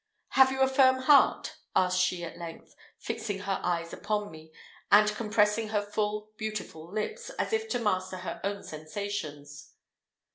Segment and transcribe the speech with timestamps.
[0.29, 4.51] "Have you a firm heart?" asked she at length, fixing her eyes upon me,
[4.91, 9.75] and compressing her full beautiful lips, as if to master her own sensations.